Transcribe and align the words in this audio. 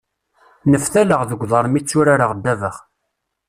Neftaleɣ 0.71 1.21
deg 1.29 1.39
uḍar 1.43 1.65
mi 1.69 1.81
tturareɣ 1.81 2.31
ddabex. 2.37 2.77